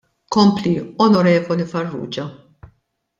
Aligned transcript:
Kompli, 0.35 0.95
Onorevoli 0.97 1.63
Farrugia. 1.73 2.25